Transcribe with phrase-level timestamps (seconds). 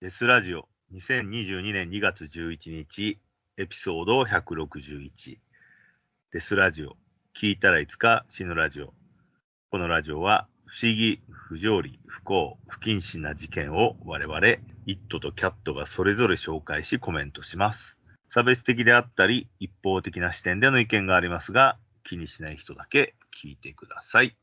[0.00, 3.18] デスラジオ2022年2月11日
[3.56, 5.10] エピソード161
[6.30, 6.92] デスラジオ
[7.36, 8.94] 聞いたらいつか死ぬラジオ
[9.72, 14.38] このラジオは不思議、不条理、不幸、不謹慎な事件を我々、
[14.86, 17.98] イットとキャットがそれぞれ紹介しコメントします。
[18.28, 24.36] 差別的であったり、一方的な視点での意見がありますが、気にしない人だけ聞いてください。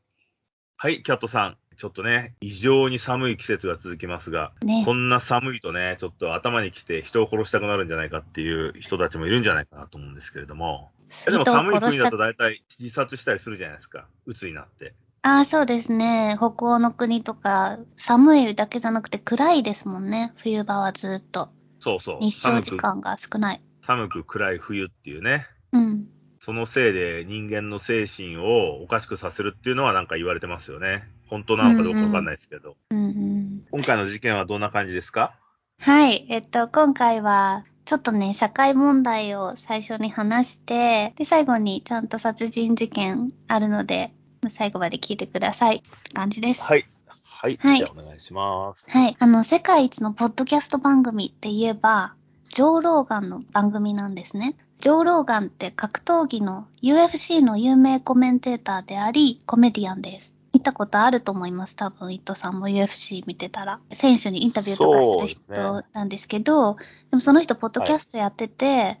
[0.76, 1.56] はい、キャットさん。
[1.76, 10.90] ちょっとね、異常に寒い季節が続きますが、ね、こんな寒いとね、ちょっと頭にきて人を殺したくなるんじゃないかっていう人たちもいるんじゃないかなと思うんですけれども、
[11.26, 14.94] でも寒い国だと大体自殺したりするじゃないですか、鬱になって。
[15.22, 16.36] ああ、そうですね。
[16.38, 21.50] 北欧の国とか、寒いだけじゃなくて暗いですもんね、冬場はずっと。
[21.80, 22.18] そうそう。
[22.20, 23.60] 日照時間が少ない。
[23.84, 25.46] 寒く暗い冬っていうね。
[25.72, 26.06] うん。
[26.40, 31.02] そのせいで人間の精神をおかしくさせるっていうのはなんか言われてますよね。
[31.28, 32.76] 本当なのかどうかわかんないですけど。
[32.90, 35.34] うんうん、今回の事件はどんな感じですか？
[35.80, 36.26] はい。
[36.28, 44.12] えっと、今回は、ちょっとね、社会問題を最初に話して、で、最後にちゃんと殺人事件あるので、
[44.50, 45.82] 最後まで聞いてください。
[46.14, 46.62] 感じです。
[46.62, 46.86] はい。
[47.22, 47.58] はい。
[47.60, 48.86] はい、じゃあお願いします。
[48.88, 49.16] はい。
[49.18, 52.14] あの、世界一のポッドキャスト番組って言えば、
[52.48, 54.56] ジョー・ローガンの番組なんですね。
[54.80, 60.32] ジョー・ローガンって格闘技の UFC の有名コメンテーターであり、コメディアンです。
[60.66, 61.76] 見たことあると思います。
[61.76, 63.78] 多分、伊藤さんも UFC 見てたら。
[63.92, 68.98] 選手にインタビューとかする人なんですけど、でね、でもその人、ポッドキャストやってて、はい、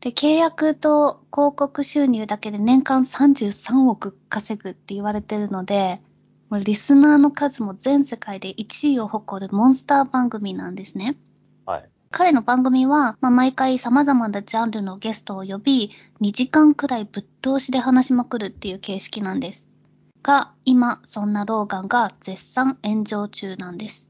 [0.00, 6.02] で、契約と広告収入だけで年間33億稼ぐって言われてるので、
[6.50, 11.16] もうリスナーの数も全世界で1位を誇るモンスター番組なんですね。
[11.64, 11.88] はい。
[12.10, 19.65] 彼の番組は、まあ、毎回様々なジャンルのゲストを呼び、2時間くらいぶっ通しで話しまくるっていう形式なんです。
[20.26, 24.08] が、今、そんなローガンが絶賛炎上中なんです。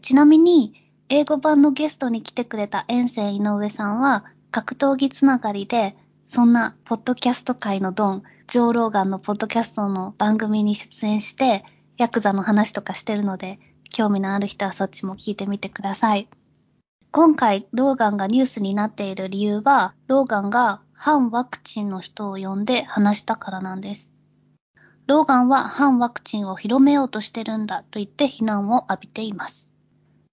[0.00, 0.72] ちなみに、
[1.10, 5.94] 英語版のゲストに来てくれた遠征井上さんは、格闘技つながりで、
[6.28, 11.62] そんなポッドキャスト界のドン、ジョー・ローガンのポッドキャストの番組に出演して、
[11.98, 13.58] ヤクザの話とかしてるので、
[13.90, 16.30] 興味のある人はそっちも聞いてみてください。
[17.12, 24.10] 今回、ローガンがニュースになっている理由は、ローガンが反ワクチンの人を呼んで話したからなんです。
[25.10, 29.66] ローガンは反ワクチンを広めようとしてるんだと言って非難を浴びています。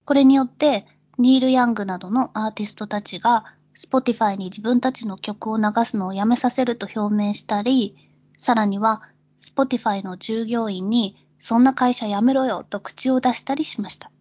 [0.04, 0.86] これによって、
[1.18, 3.44] ニール・ヤングなどのアーティストたちが、
[3.76, 7.96] Spotify に自分たちの曲を流すのをやめさせると表明したり、
[8.36, 9.02] さらには、
[9.40, 14.12] Spotify の従業員に、そんな会社やめろよと口を出したりしました。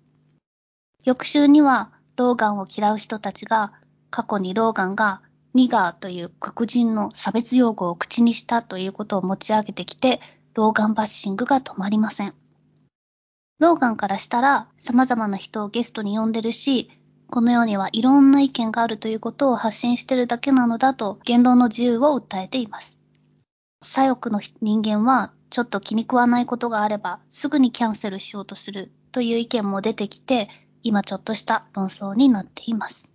[1.04, 3.74] 翌週には、ローガンを嫌う人たちが、
[4.10, 5.22] 過去にローガンが
[5.54, 10.20] ニガーという黒人の差別用語を口にしたということを持ち上げてきて、
[10.58, 12.34] ローガンバッシングが止まりません。
[13.60, 16.90] ローガンからしたら様々な人をゲストに呼んでるし、
[17.30, 22.98] この世にはいろんな意見があるということを発信してるだけなのだと言論の自由を訴えています。
[23.84, 30.50] 左翼の人間はちょっと気に食わないことがあればすぐにキャンセルしようとするという意見も出てきて、
[30.82, 33.08] 今ちょっとした論争になっています。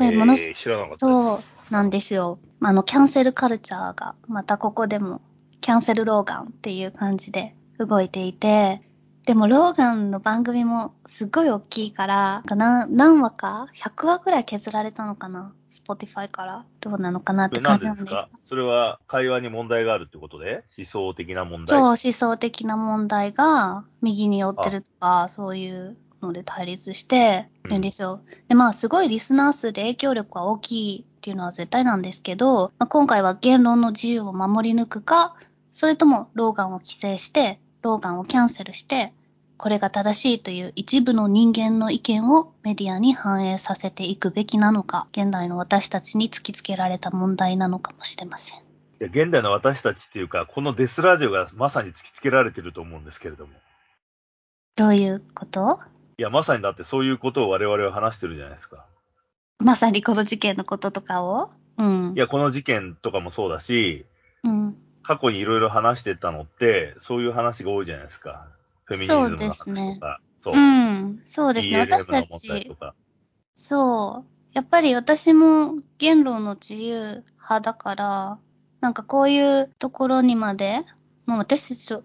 [0.00, 1.42] えー、もの知らなかったそう
[1.72, 2.38] なんですよ。
[2.60, 5.22] あの、キャンセルカルチャーが、またここでも、
[5.62, 8.82] キャンセルローガンっていう感じで動いていて、
[9.26, 20.64] でも、ローガンの番組もすごい大きいから、何何話か ?100 話くらい削られたのかな ?Spotify からどうなのかなって感じなんですかそれは会話に問題があるってことで？
[20.76, 21.78] 思想的な問題？
[21.78, 28.20] そう、思想的な問題が右に寄ってるとか、そういうので対立してるんですよ。
[28.26, 35.36] うん、で、まあ、すごいリスナー数で影響力が大きいっていうのは絶対なんですけど、まあ、今回は言論の自由を守り抜くか、
[35.72, 39.12] それともローガンを規制して、ローガンをキャンセルして、
[39.56, 48.58] これが正しいという一部の人間の意見をメディアに反映させていくべきなのか、現代の私たちに突きつけられた問題なのかもしれません。
[48.58, 48.62] い
[48.98, 53.52] や、現代の私たちっていうか、このデスラジオがまさに突きつけられてると思うんですけれども。
[54.76, 55.78] どういうこと？
[56.18, 58.86] いや、まさにだってそういうことを我々は話してるじゃないですか。
[59.58, 61.50] まさにこの事件のこととかを？
[61.78, 62.12] うん。
[62.16, 64.06] いや、この事件とかもそうだし、
[64.42, 64.76] うん。
[65.02, 68.46] 過去にいろいろ話してたのって、そういう話が多いじゃないですか。
[68.84, 69.54] フェミニズムの話とか。
[69.64, 70.00] そうですね。
[70.42, 70.54] そう。
[70.54, 71.20] うん。
[71.24, 71.78] そうですね。
[71.80, 72.76] 私たち。
[73.54, 74.32] そう。
[74.52, 78.38] やっぱり私も言論の自由派だから、
[78.80, 80.82] なんかこういうところにまで、
[81.26, 82.02] もう私たちと、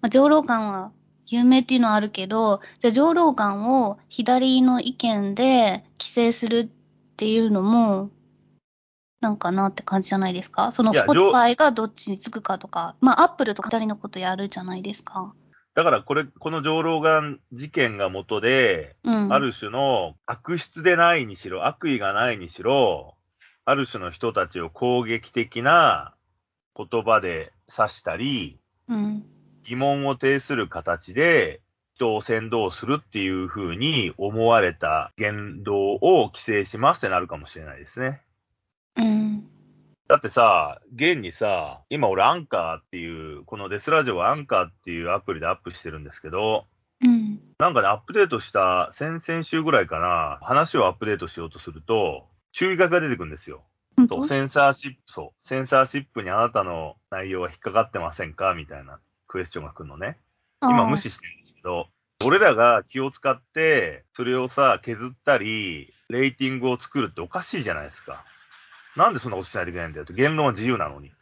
[0.00, 0.92] まあ、上老感は
[1.26, 6.68] 有名っていうのはあるけど、じゃあ上老眼を左の意見で規制するっ
[7.16, 8.10] ていうのも、
[9.20, 10.70] なんかなって感じじゃないですか？
[10.72, 15.34] その Spotify がどっちにつくかとか、まあ Apple とか二人のことやるじゃないですか。
[15.74, 19.32] だからこれ、この上老眼事件が元で、うん。
[19.32, 23.14] ある種の悪質でないにしろ、悪意がないにしろ、
[23.64, 26.14] ある種の人たちを攻撃的な
[26.76, 29.24] 言葉で指したり、うん。
[29.62, 31.60] 疑問を呈する形で
[31.94, 38.22] 人を先導するっていうふうに思われた言動を規制しますってなるかもしれないですね。
[38.98, 39.48] うん。
[40.08, 46.64] だってさ、現にさ、今俺アンカーっていう、このデスラジオはアンカーっていうアプリでアップしてるんですけど、
[47.02, 47.40] うん。
[47.58, 53.64] なんかね、アップデートした先々週ぐらいかな、話をアップデートしようとすると、注意書きが出てくるんですよ。
[53.96, 54.14] 本当？
[54.16, 58.54] そう、センサーシップ、そう、センサーシップにあなたの内容は引っかかってませんか？
[58.54, 60.16] みたいなクエスチョンが来るのね。
[60.62, 61.88] 今無視してるんですけど、
[62.24, 68.24] 俺らが気を使って、それをさ、削ったり、レーティングを作るっておかしいじゃないですか。
[68.98, 70.12] なんでそんなことしないといけないんだよと。
[70.12, 71.12] 言論は自由なのに。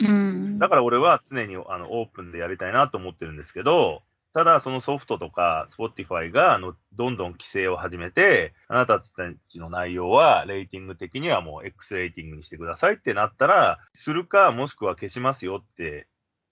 [0.00, 0.58] うん。
[0.58, 4.02] だから俺は常にあのオープンでやりたいなと思ってるんですけど、
[4.32, 9.04] ただそのソフトとか Spotify があのどんどん規制を始めて、あなたた
[9.48, 16.08] ちの内容はレーティング的にはもう X レーティングにしてくださいってなったら、するかもしくは消しますよって、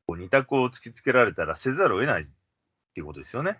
[0.06, 2.25] こう二択を突きつけられたらせざるを得ないっ
[2.94, 3.58] ていうことですよね。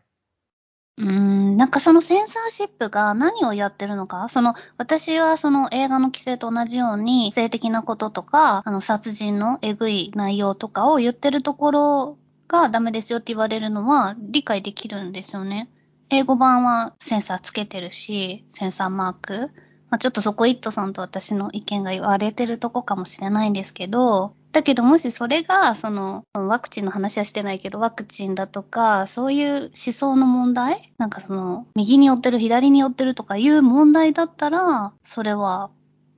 [0.99, 15.71] うん、なんかそのセンサーシップが何をやってるのか、その私はその映画の規制と同じように性的なこととか、あの殺人のえぐい内容とかを言ってるところがダメですよって言われるのは理解できるんですよね。
[16.11, 19.51] 英語版はセンサーつけてるし、センサーマーク。
[19.93, 35.71] まあ、ちょっとそこイットさんと私の意見が言われてるとこかもしれないんですけど、だけどもしそれが、その、ワクチンの話はしてないけど、ワクチンだとか、そういう思想の問題なんかその、右に寄ってる、左に寄ってるとかいう問題だったら、それは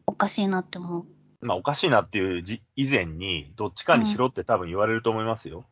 [0.07, 1.07] おかしいなって思う。
[1.41, 5.65] まあおかしいなっていうじ以前に、どっちかにしろって多分言われると思いますよ。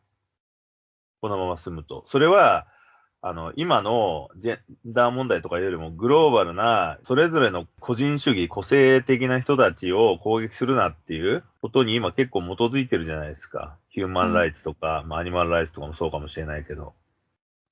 [1.21, 2.03] このまま進むと。
[2.07, 2.67] それは、
[3.25, 13.77] あの、今のジェンダー問題とかよりもグローバルな、それぞれの個人主義、個性的な人たちを攻撃するなっていうことに今結構基づいてるじゃないですか。
[13.91, 16.95] ヒューマンライツとか、まあアニマルライツとかもそうかもしれないけど。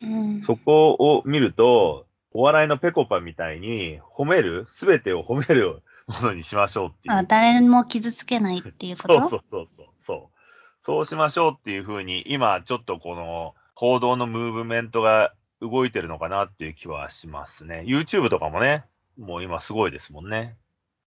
[0.02, 0.42] うん。
[0.44, 7.14] そこを見ると、お笑いのペコパみたいに褒める、すべてを褒めるものにしましょうっていう。
[7.14, 9.86] あ、誰も傷つけないっていうことそうそうそうそう。
[10.00, 10.42] そう
[10.84, 17.84] そうしましょうっていうふうに、今ちょっとこの報道のムーブメントが動いてるのかなっていう気はしますね。
[17.86, 18.84] YouTube とかもね、
[19.18, 20.58] もう今すごいですもんね。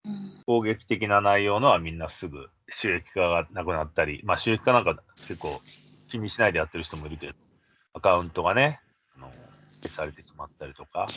[0.04, 5.60] うん攻撃的な内容のはみんなすぐ収益化がなくなったり、まあ収益化なんか結構
[6.10, 7.32] 気にしないでやってる人もいるけど、
[7.94, 8.80] アカウントがね、
[9.16, 9.32] あの
[9.82, 11.08] 消されてしまったりとか、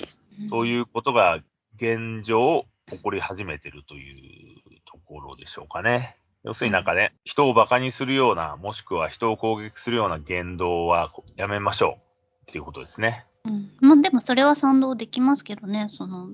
[0.49, 1.39] そういうことが
[1.75, 6.17] 現状起こり始めてるというところでしょうかね。
[6.43, 12.06] 要するになんかね、人を馬鹿にするような、もしくは人を攻撃するような言動はやめましょう
[12.49, 13.25] っていうことですね。
[13.45, 13.71] うん。
[13.81, 16.29] まあでもそれは賛同できますけどね、その、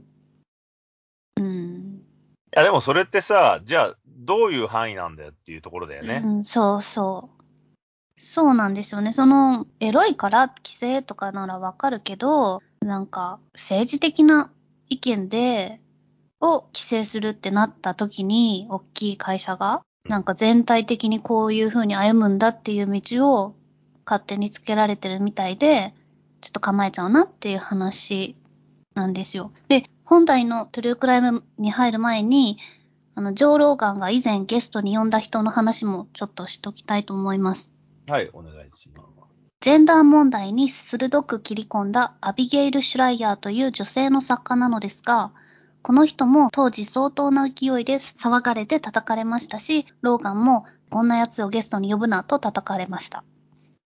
[1.38, 2.02] うん。
[2.56, 6.22] いやでもそれってさ、じゃあどういう範囲なんだよっていうところだよね。
[6.24, 7.44] うん、そうそう。
[8.16, 9.12] そうなんですよね。
[9.12, 14.52] その、エロいから規制とかならわかるけど、なんか、政治的な
[14.88, 15.82] 意見で、
[16.40, 23.56] を規制するってなった時に、大きい会社が、なんか全体的にこういう風に歩むんだっていう道を
[24.06, 25.94] 勝手につけられてるみたいで、
[26.44, 28.36] ちょっと構えちゃうなっていう話
[28.96, 29.54] なんですよ。
[29.70, 32.58] で、本題のトゥルークライムに入る前に、
[33.16, 37.70] あの、ジョー・ローガンが以前ゲストに呼んだ人の話もちょっとしときたいと思います。
[38.10, 39.14] はい、お願いします。
[39.62, 45.32] ジェンダー問題に鋭く切り込んだアビゲイル・シュライヤーという女性の作家なのですが、
[45.82, 53.24] この人も当時相当な勢いで騒がれて叩かれましたし、ローガンもこんな奴をゲストに呼ぶなと叩かれました。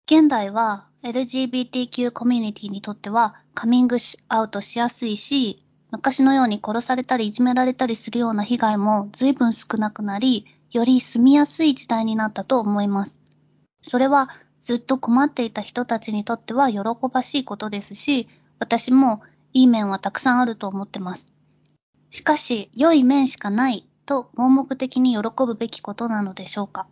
[0.07, 3.97] 現代は LGBTQ コミュニティにとってはカミング
[4.29, 13.19] アウトしやすいし、昔のように殺されたりいじめられたりするような被害も随分少なくなり、より住みやすい時代になったと思います。
[13.81, 14.29] それは
[14.61, 16.81] ずっと困っていた人たちにとっては喜
[17.11, 19.23] ばしいことですし、私も
[19.55, 21.31] いい面はたくさんあると思ってます。
[22.11, 26.89] しかし、良い面しかないと盲目的に喜ぶべきことなのでしょうか。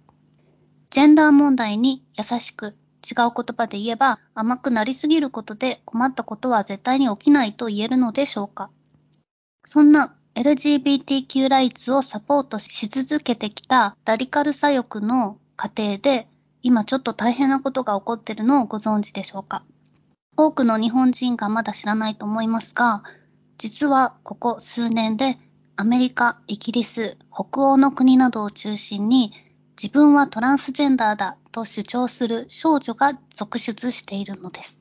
[0.89, 8.71] ジェンダー問題に優しく違う言葉で言えば甘くなりすぎることで困ったことは絶対に起きないと言えるのでしょうか。
[9.65, 16.27] そんな LGBTQ ライツをサポートし続けてきたラディカル左翼の過程で
[16.63, 19.65] 今ちょっと大変なことが起こっているのをご存知でしょうか
[20.37, 23.03] 多くの日本人がまだ知らないと思いますが、
[23.59, 25.39] 実はここ数年で
[25.77, 29.33] アメリカ、イギリス、北欧の国などを中心に
[29.81, 34.79] 自分はトランスジェンダーだと主張する少女が続出しているのです。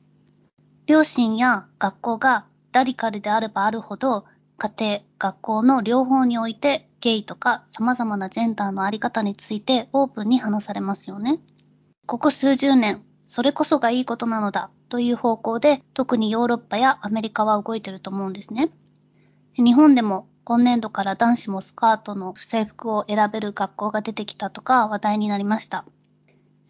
[0.86, 4.24] 両親や学校がラディカルであればあるほど、
[4.58, 11.40] 家庭、学校の両方においてゲイとか様々なジェンダーのあり方についてオープンに話されますよね。
[12.06, 18.70] ここ数十年、それこそがいいことなのだという方向で、特にヨーロッパやアメリカは動いてると思うんですね。
[19.56, 25.84] 日本でも今年度から男子もスカートの制服を選べる学校が出てきたとか話題になりました。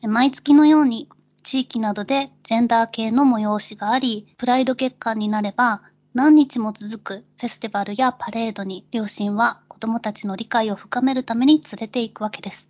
[0.02, 1.08] 毎月のように
[1.42, 5.82] 地域などでジェンダー系の催しがあり、プライド月間になれば
[6.14, 12.68] 何日も続くフェスティバルやパレードに両親は子供たちの理解を深めるために連れて行くわけです。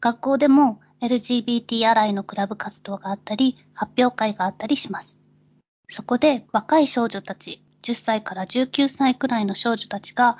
[0.00, 5.18] 学校でも LGBT アライのクラブ活動があったり、発表会があったりします。
[5.88, 10.38] そこで若い少女たち、10歳から19歳くらいの少女たちが、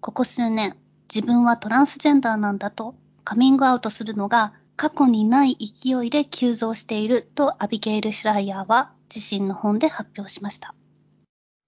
[0.00, 0.76] ここ数年、
[1.12, 10.74] 自分はトランスジェンダーなんだとカミングアウトするのが過去にない勢いで急増しているとアビゲイル・シュライヤーは自身の本で発表しました。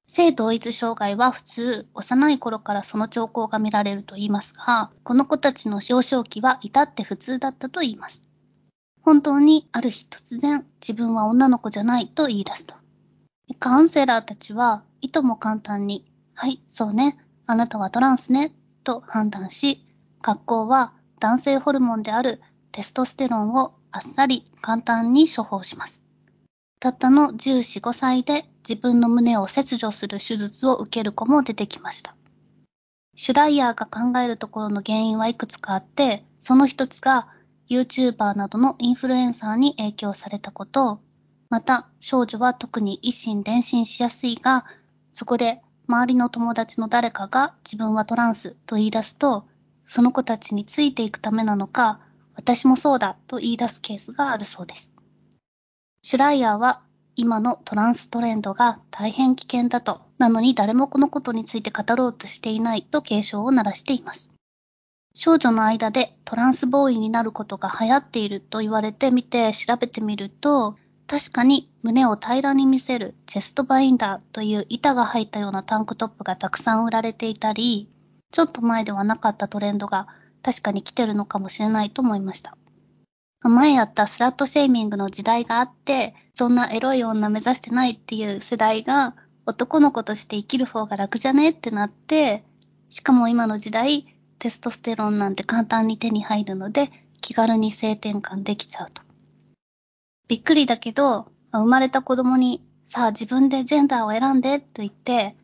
[0.06, 8.22] 性同一障害は普通、幼い頃からその兆候が見られると言いますが、この子たちの幼少期は至って普通だったと言います。
[9.02, 12.74] 本当にある日突然自分は女の子じゃないと言い出すと。
[13.58, 16.04] カウンセラーたちはいとも簡単に、
[16.34, 18.52] はい、そうね、あなたはトランスね、
[18.84, 19.86] と判断し、
[20.22, 22.40] 学校は男性ホルモンである
[22.72, 26.02] テストステロンをあっさり簡単に処方します。
[26.78, 32.14] たったの14、5歳で自分の胸を切除する手術を受ける子も出てきました。
[33.16, 37.28] シュライヤーが考えるところの原因はいくつかあって、その一つが
[37.68, 41.00] YouTuber などのインフルエンサーに影響されたこと、
[41.50, 44.64] また少女は特に一心伝心しやすいが、
[45.12, 49.44] そこで周りの友達の誰かが自分はトランスと言い出すと、
[49.86, 51.98] その子たちについていくためなのか、
[52.36, 54.92] 私もそうだと言い出すケースがあるそうです。
[56.02, 56.82] シュライヤーは
[57.16, 64.30] 今のトランストレンドが大変危険だと、なのに誰もこのことについて語ろうとしていないと警鐘を鳴らしています。
[65.14, 70.76] 少女の間でトランスボーイになることが流行っていると言われてみて調べてみると、
[71.10, 77.88] 確かに胸を平らに見せるチェストバインダーという板が入ったようなタンクトップがたくさん売られていたり、
[78.30, 80.06] ちょっと前ではなかったトレンドが
[80.40, 82.56] 確かに来てるのかもしれないと思いました。
[83.42, 92.44] 前やったスラットシェーミングの時代があって、そんなエロい女目指してないっていう世代が男の子として生きる方が楽じゃねってなって、
[92.88, 94.06] しかも今の時代、
[94.38, 99.09] テストステロンなんて簡単に手に入るので、気軽に性転換できちゃうと。
[100.30, 105.34] びっくりだけど、生まれた子供に、さあ自分でジェンダーを選んでと言って、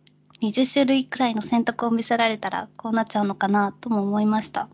[0.41, 4.69] 20種類くらいの選択を見せられたらこうなっちゃうのかなとも思いました。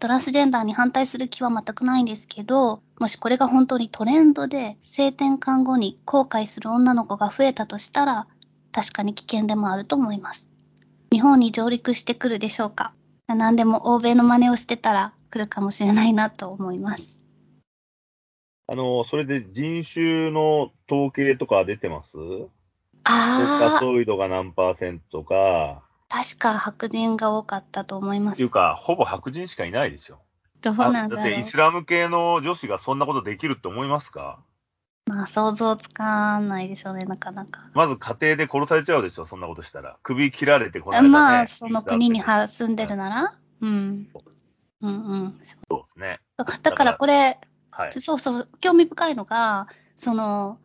[0.00, 8.26] トランスジェンダーに反対する気は全くないんですけど、もしこれが本当にトレンドで性転換後に後悔する女の子が増えたとしたら、
[8.72, 10.46] 確かに危険でもあると思います。
[11.12, 12.94] 日本に上陸してくるでしょうか
[13.26, 17.23] 何でも欧米の真似をしてたら来るかもしれないなと思います。
[18.66, 22.16] あの、それで人種の統計とか出てます？
[23.04, 23.70] ああ。
[23.72, 25.82] カソイドが何パーセントか。
[26.08, 28.36] 確か白人が多かったと思います。
[28.36, 30.22] っていうか、ほぼ白人しかいないですよ。
[30.62, 34.38] どうなんだだってイスラム系の女子がそんなことできるって思いますか？
[35.06, 37.68] まあ想像つかないでしょうね、なかなか。
[37.74, 39.98] まず家庭で殺されちゃうでしょ、そんなことしたら。
[40.02, 44.08] 首切られてこない、ね、まあ、その国に住んでるなら、うん。
[44.80, 45.40] うんうん。
[45.68, 46.20] そうですね。
[46.38, 47.38] だからこれ、
[47.76, 49.66] はい、そうそう、興味深いのが、
[49.96, 50.58] その、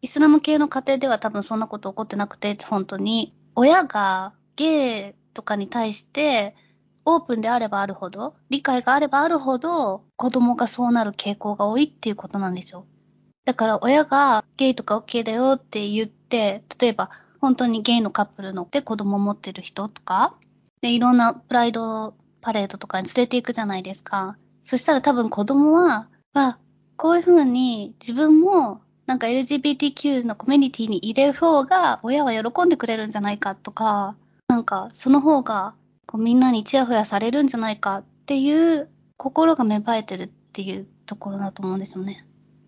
[0.00, 6.54] イスラム系の家庭では多分そんなこと起こってなくて、本当に、親がゲイとかに対して、
[7.04, 12.86] オープンであればあるほど、理解があればあるほど、子供がそうなる傾向が多いっていうことなんですよ。
[13.44, 20.34] だから親がゲイとか OK だよって言って、例えば本当にゲイのカップルので子供を持ってる人とか、
[20.80, 24.38] で、いろんなプライドパレードとかに連れて行くじゃないですか。
[24.64, 26.58] そしたら多分子供は、あ、
[26.96, 34.16] こういうふうに自分もなんか LGBTQ のコミュニティに入れる方が親は喜んでくれるんじゃないかとか、
[34.48, 35.74] なんかその方が
[36.06, 42.26] こうみんなにチヤホヤされるんじゃないかっていう心が芽生えてるっていうところだと思うんですよね。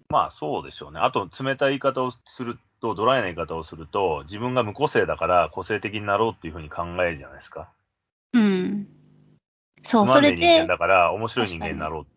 [0.09, 1.01] まあそうでしょうね。
[1.01, 7.69] あと冷たい言い方をすると、ドライな言い方をすると、自分が無個性だから個性的になろうっていうふうに考えるじゃないですか。
[8.33, 8.87] うん。
[9.83, 10.37] そう、それで。
[10.37, 12.16] 人間だから面白い人間になろうって。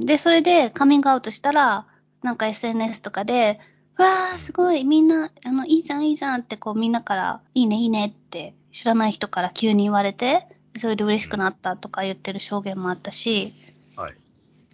[0.00, 1.86] で、それでカミングアウトしたら、
[2.22, 3.60] なんか SNS とかで、
[3.98, 10.46] わー、すごい、みんな、あの、いいじゃん、いいじゃんって、こう、みんなから、いいね、いいねって、知らない人から急に言われて、
[10.78, 13.52] それで嬉しくなったとか言ってる証言もあったし、
[13.96, 14.14] はい。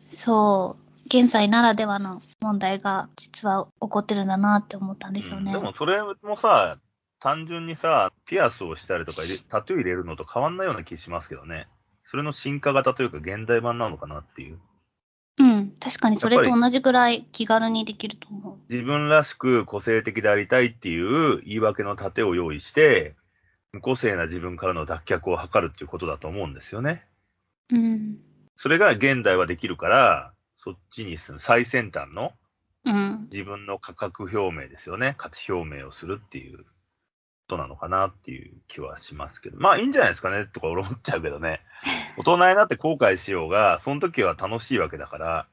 [0.06, 0.87] そう。
[1.06, 5.52] 現在ならではの問題が実は起こってるんだなって思ったんですよね。
[5.52, 6.78] うんでもそれもさ、
[7.21, 11.68] 単純にさ、ピアスをしたりとかタトゥー入れるのと変わんないような気しますけどね。
[12.11, 14.59] それの進化型というか現代版なのかなっていう。
[15.38, 15.70] うん。
[15.80, 18.72] 確かにそれと同じぐらい気軽にできると思う。
[18.72, 23.14] 自分らしく個性的でありたいっていう言い訳の盾を用意して、
[23.72, 27.04] 無個性な自分からの脱却を図るっていうことだと思うんですよね。
[27.72, 28.18] うん。
[28.56, 32.32] それが現代はできるから、そっちに最先端の
[32.84, 33.28] うん。
[33.30, 35.14] 自分の価格表明ですよね。
[35.18, 36.64] 価値表明をするっていうこ
[37.48, 39.58] となのかなっていう気はしますけど。
[39.58, 41.60] まあいいんじゃないですかねとか俺思っちゃうけどね。
[42.18, 45.46] 大人になって後悔しようが、その時は楽しいわけだから、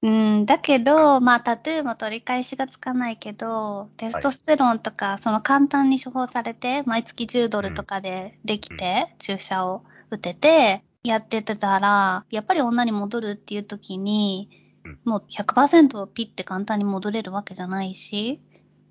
[0.00, 18.40] うん、だけど、まあ、タトゥーも取り返しがつかないけど、テストステロンとか、その簡単に処方されて、毎月10ドルとかでできて、注射を打てて、やっててたら、やっぱり女に戻るっていう時にうん、もう100%ピッて簡単に戻れるわけじゃないし、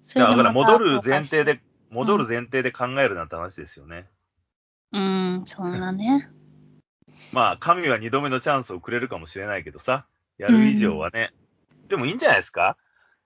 [0.03, 4.07] そだから戻る前提で、戻る前提で考えるなんて話ですよね。
[4.91, 6.29] うん、そんなね。
[7.33, 10.05] まあ、神は二度目のチャンスをくれるかもしれないけどさ、
[10.37, 11.33] やる以上はね。
[11.87, 12.77] でもいいんじゃないですか？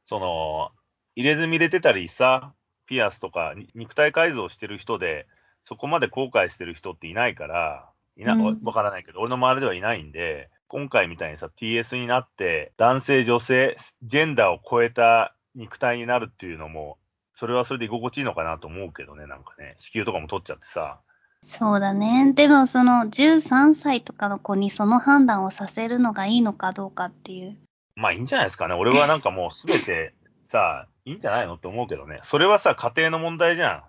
[0.05, 0.71] その、
[1.15, 2.53] 入れ墨入れてたりさ、
[2.87, 5.27] ピアスとかに肉体改造してる人で、
[5.63, 16.97] そこまで後悔してる人っていないから、いな、うんわからないけど、俺の周りではいないんで、今回みたいにさ、TS になって、男性、女性、ジェンダーを超えた肉体になるっていうのも、
[17.41, 20.99] それはそれで居心地いいのかなと思うけどね、なんかね、子宮とかも取っちゃってさ。
[21.41, 22.33] そうだね。
[22.35, 27.57] でも、その13歳とかの子にその判断をさせるのがいいのかどうかっていう。
[27.95, 28.75] まあいいんじゃないですかね。
[28.75, 30.13] 俺はなんかもうすべて
[30.51, 32.19] さ、 いいんじゃないのって思うけどね。
[32.21, 33.85] それはさ、家庭の問題じゃ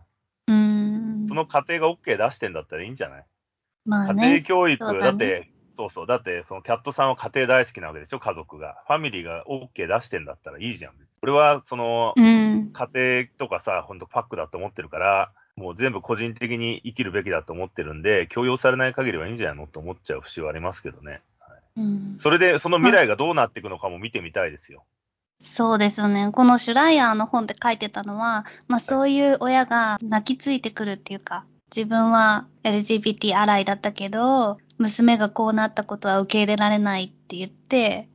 [0.48, 1.26] うーん。
[1.26, 1.34] んそ。
[1.34, 3.24] の家庭が OK 出してんだったらいいんじゃない？
[3.84, 4.42] まあ家庭ね。
[4.44, 6.06] 教育、だねだって、そうそう。
[6.06, 8.82] だって、そのキャットさんは家庭大好きなわけでしょ、家族が。
[8.86, 10.92] ファミリーが OK 出してんだったらいいじゃん。
[11.22, 12.70] 俺は、その、うん。
[12.72, 19.66] 家庭とかさ、ほんとパックだと思ってるから、もう全部個人的に生きるべきだと思ってるんで、強要されない限りはいいんじゃないの？
[19.66, 21.20] と思っちゃう節はありますけどね。
[21.76, 24.84] うん、それで、その未来がどうなっていくのかも見てみたいですよ。
[25.42, 26.30] そうですよね。
[26.32, 38.08] このシュライヤーの本で書いてたのは、まあそういう親が泣きついてくるっていうか、自分は LGBT アライだったけど、娘がこうなったことは受け入れられないって言って、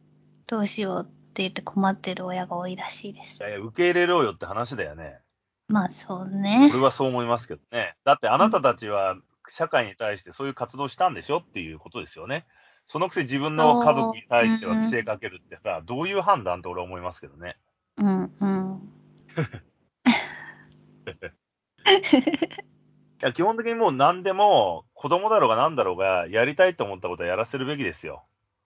[0.47, 3.37] どうしようって言って困ってる親が多いらしいですい。
[3.39, 5.19] やいや、受け入れろよって話だよね。
[5.67, 6.69] まあそうね。
[6.73, 7.95] 俺はそう思いますけどね。
[8.05, 9.17] だってあなたたちは
[9.49, 12.45] 社会に対してそういう活動したんでしょっていうことですよね。
[12.85, 17.57] そのくせ自分の家族に対しては規制かけるってさ、どういう判断と俺は思いますけどね。
[17.97, 18.93] うんうん。
[23.21, 28.25] いや基本的にもう何でも子供だろうが何だろうがやりたいと思ったことはやらせるべきですよ。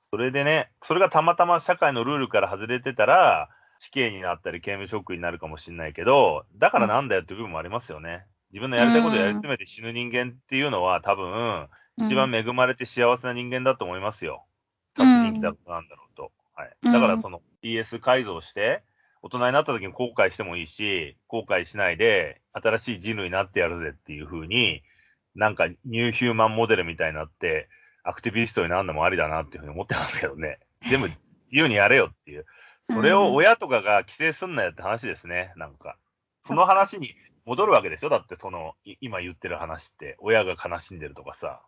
[0.09, 8.25] それでね、それがたまたま社会のルールから外れてたら、死刑になったり刑務職になるかもしれないけど、だからなんだよっていう部分もありますよね。
[8.51, 11.67] 自分のやりたいことをやり詰めて死ぬ人間っていうのは多分、
[11.97, 14.45] 一番恵まれて幸せな人間だと思いますよ。
[14.95, 16.31] 殺人鬼だとなんだろうと。
[16.55, 16.75] はい。
[16.83, 18.83] だからその PS 改造して、
[19.21, 24.81] 大人になった時に後悔してもいいし、後悔しないで、新しい人類になってやるぜっていう風に、
[25.35, 27.69] なんかニューヒューマンモデルみたいになって、
[28.03, 30.59] アクティビストになるのもありだなっていうふうに思ってますけどね。
[30.81, 31.19] 全部自
[31.51, 32.45] 由にやれよっていう。
[32.89, 35.97] それを親とかが規制すんなよって話ですね、なんか。
[36.45, 37.15] その話に
[37.45, 38.09] 戻るわけでしょ？
[38.09, 41.61] だってその、い今言ってる話って、親が悲しんでるとかさ。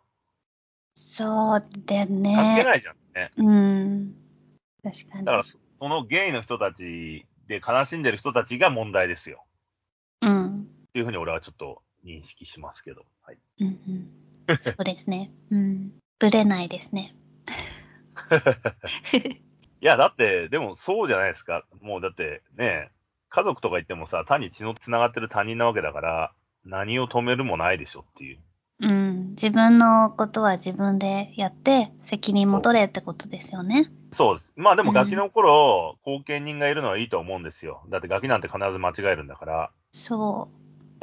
[0.96, 2.34] そうだね。
[2.34, 3.32] 関係ないじゃんね。
[3.36, 4.14] うん。
[4.82, 5.24] 確かに。
[5.24, 9.44] だから、そそのゲイの人たちで悲しんでる人たちが問題ですよ。
[10.22, 10.62] うん。
[10.62, 13.04] っていうふうに俺はちょっと認識しますけど。
[13.22, 13.38] はい。
[13.60, 13.66] うん
[14.48, 14.58] うん。
[14.60, 15.30] そうですね。
[15.50, 15.92] うん。
[16.18, 17.14] ぶれないですね。
[19.80, 21.64] いや、だって、でもそうじゃないですか。
[21.80, 22.90] もうだってね、
[23.28, 26.32] 家族とか言ってもさ、単に血の繋がってる他人なわけだから、
[26.64, 28.38] 何を止めるもないでしょっていう。
[28.80, 29.30] うん。
[29.30, 33.90] 自分のことは自分でやって、責任も取れってことですよね。
[34.12, 34.52] そうです。
[34.56, 37.82] まあでもうんガキの頃、後見人がいるのはいいと思うんですよ。
[37.88, 39.70] だってガキなんて必ず間違えるんだから。
[39.90, 40.48] そ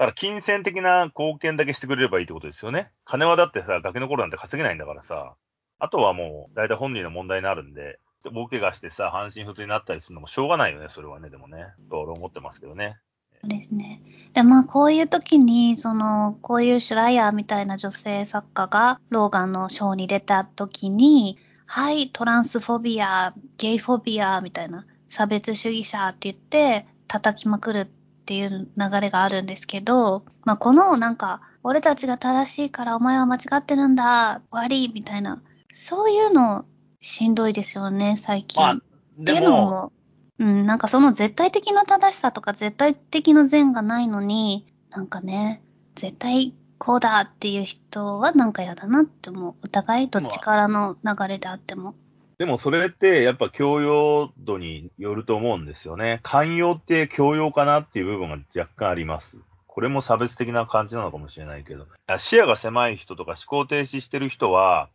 [0.02, 2.90] だから金銭的な貢献だけしてくれればいいってことですよね。
[3.06, 5.36] 金はだってさ、ガキの頃なんて稼げないんだからさ。
[5.78, 8.00] あとはもう、大体本人の問題になるんで、
[8.34, 11.68] 大怪我してさ、半身不通になったりするのもしょうがないよね、それはね、でもね。
[11.92, 12.98] と俺思ってますけどね。
[13.44, 14.02] ですね。
[14.34, 21.38] で、まあ、こういう時に、その、こういうシュライヤーみたいな女性作家が、ローガンのショーに出た時に、
[21.68, 27.88] はい、トランスフォビア、ゲイフォビア、みたいな、差別主義者って言って、叩きまくる
[28.32, 36.64] っていう流れがあるんですけど、まあ、この、なんか、俺たちが正しいからお前は間違ってるんだ、終わり、みたいな、そういうの
[37.02, 38.62] しんどいですよね、最近。
[38.62, 38.80] まあ、っ
[39.26, 39.94] ていうのでも、も、
[40.40, 45.62] うん、なんかその絶対的な正しさとか絶対的な善がないのに、なんかね、
[45.96, 49.56] 絶対こうだっていう人はなんか嫌だなって思う。
[49.62, 51.96] お互いどっちからの流れであっても。
[52.42, 56.22] でもそれってやっぱ教養度によると思うんですよね。
[56.24, 59.38] 寛容って教養かなっていう部分が若干あります。
[59.68, 61.86] これも差別的な感じなのかもしれないけど。
[62.18, 64.90] 視野が狭い人とか思考停止してる人は、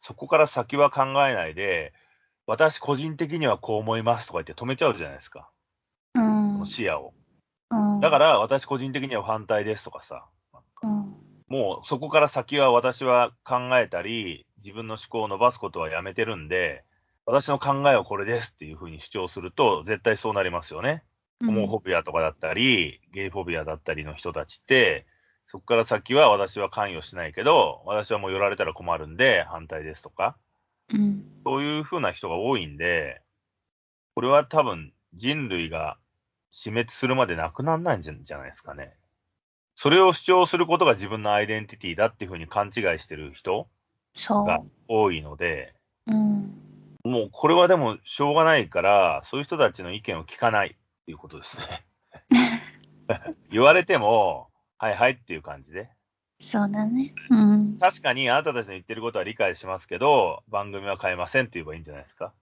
[0.00, 1.92] そこから先は考えないで、
[2.46, 5.50] 私個人的にはこう思いますとか言って止めちゃうじゃないですか。
[6.14, 6.20] う
[6.62, 6.66] ん。
[6.68, 7.14] 視野を。
[7.72, 10.26] うん、だから私個人的には反対ですとかさ。
[10.84, 11.16] うん、
[11.48, 16.84] もうそこから先は私は考えたり、自分の思考を伸ばすことはやめてるんで、
[17.26, 21.04] 私の考えはこれですっていうふうに主張すると、絶対そうなりますよね。
[21.40, 25.06] ホモフォビアとかだったり、ゲイフォビアだったりの人たちって、
[25.48, 30.36] そこから先は私は関与しないけど、私はもう寄られたら困るんで反対ですとか、
[30.92, 31.24] うん。
[31.44, 33.20] そういうふうな人が多いんで、
[34.14, 35.98] これは多分人類が
[36.50, 38.94] 死滅するまでなくならないんじゃないですかね。
[39.74, 43.68] それを主張することが自分のアイデンティティだっていうふうに勘違いしてる人
[44.14, 45.74] そが多いので、
[46.06, 46.12] う。
[46.12, 46.71] うん。
[47.04, 51.84] もうこれはでもしょうがないから、そういう人たちの意見を聞かないっていうことですね。
[53.50, 55.90] 言われても、はいはいっていう感じで。
[56.40, 57.14] そうだね。
[57.30, 57.78] うん。
[57.78, 62.32] 確かにあなたたちの言ってることは理解しますけど、番組は変えませんって言えばいいんじゃないですか。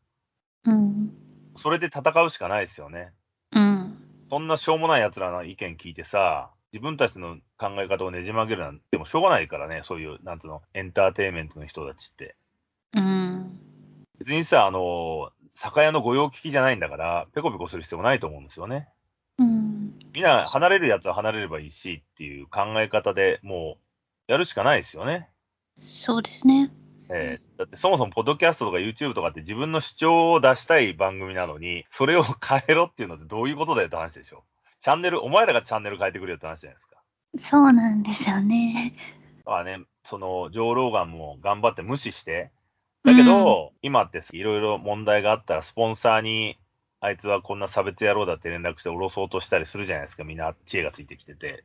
[0.65, 1.13] うん。
[1.57, 3.13] それで戦うしかないですよね。
[3.53, 3.99] うん。
[4.31, 12.37] そんなしょうもない奴らの意見聞いてさ、自分たちの考え方をねじ曲げるなんてもしょうがないからね、そういう、なんていうの、エンターテインメントの人たちって。
[12.95, 13.70] うん。
[14.21, 18.89] 別にさ、あの、酒屋の御用聞きじゃないんだから、ペコペコする必要もないと思うんですよね。
[19.39, 19.99] うん。
[20.15, 23.79] みんな離れるやつは離れればいいしっていう考え方でも
[24.29, 25.29] うやるしかないですよね。
[25.77, 26.71] そうですね。
[27.11, 34.45] えーだってそもそもポッドキャストとか YouTube とかって自分の主張を出したい番組なのに、それを変えろっていうのってどういうことだよって話でしょ。
[34.81, 37.03] チャンネル、お前らがチャンネル変えてくれよって話じゃないですか。
[37.39, 38.95] そうなんですよね。
[39.45, 42.51] だからね、その、ジョー・ローガンも頑張って無視して、
[43.05, 46.59] だけど、今っていろいろ問題があったら、スポンサーに、
[47.01, 51.65] あいつはこんな差別野郎だって連絡して下ろそうとしたりするじゃないですか、みんな知恵がついてきてて。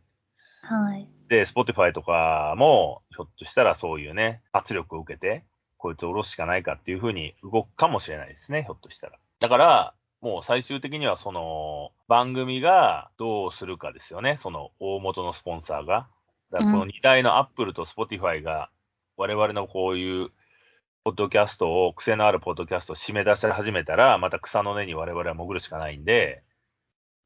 [0.62, 1.08] はい。
[1.28, 5.44] で、Spotify とかも、ひょっとしたらそういうね、圧力を受けて、
[5.78, 9.20] こいつを下ろすしかないかっていうふうに動くかもしれないですね、ひょっとしたら。
[9.40, 16.08] だから、もう最終的にはその、番組がどうするかですよね、その大元のスポンサーが。
[16.52, 18.70] だからこのうん2台の Apple と Spotify が、
[19.18, 20.32] 我々のこういう、
[21.06, 26.42] ポッドキャストを、癖のあるポッドキャストを締め出し始めたら、また草の根に我々は潜るしかないんで、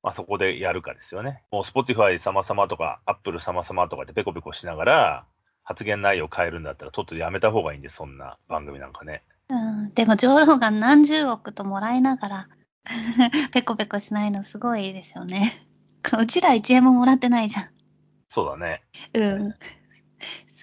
[0.03, 1.43] まあそこでやるかですよね。
[1.49, 5.25] もう Spotify 様々とか Apple 様々とかでペコペコしながら、
[5.63, 9.23] 発言内容を変えるんだったら、とっととやめた方がいいんで、そんな番組なんかね。
[9.47, 9.93] うん。
[9.93, 12.47] でも、上ローが何十億ともらいながら、
[13.53, 15.53] ペコペコしないのすごいですよね。
[16.19, 17.69] うちら1円ももらってないじゃん。
[18.27, 18.83] そうだね。
[19.13, 19.55] うん。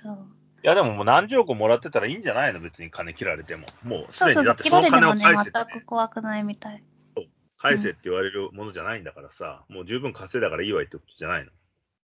[0.02, 0.36] そう。
[0.66, 2.59] いや、でももう何十億もらってたらいいんじゃないの？
[2.59, 3.68] 別に金切られても。
[3.85, 4.35] もうすそうそうそう。
[4.35, 6.83] でにだって切その金を返せって、全く怖くないみたい。
[7.57, 11.52] 返せって言われるものじゃないんだからさ、もう十分稼いだからいいわいってことじゃないの。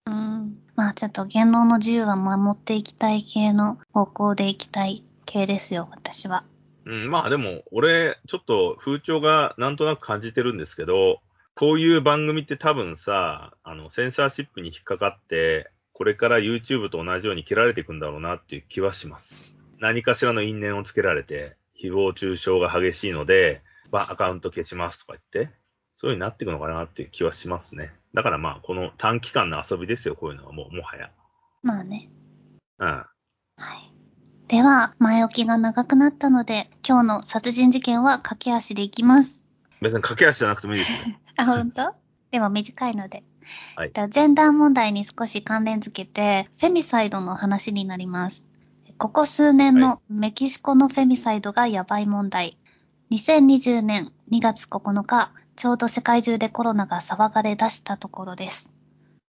[0.07, 0.59] うん。
[0.77, 6.45] まあちょっと言論の自由は守っていきたい系の方向でいきたい系ですよ、私は。
[6.85, 11.19] うん、まあでも、俺、ちょっと風潮がなんとなく感じてるんですけど、
[11.57, 19.55] こういう番組って多分さ、あの、センサーシップに引っかかって、これから YouTube と同じように切られていくんだろうなっていう気はします。
[19.79, 25.53] 何かしらの因縁をつけられて、誹謗中傷が激しいので、まあ、アカウント消しますとか言って、
[25.95, 27.93] そういう風になっていくのかなっていう気はしますね。
[28.15, 31.11] だからまあ、この短期間の遊びですよ、こういうのはもう、もはや。
[31.63, 32.11] まあね。
[32.79, 32.89] うん。
[32.89, 33.07] は
[33.75, 33.93] い。
[34.49, 39.43] では、前置きが長くなったので、今日の殺人事件は駆け足でいきます。
[39.81, 41.17] 別に駆け足じゃなくてもいいですよ。
[41.37, 41.95] あ、本当？
[42.31, 43.25] でも短いので。
[43.77, 48.43] はいえっとジェンダー問題に少し関連づけて、フェミサイドの話になります。
[48.99, 52.57] ここ数年はのメキシコのフェミサイドがやばい問題。
[53.11, 58.69] 2020年2月9日、ちょうど世界中でコロナが騒がれ出したところです。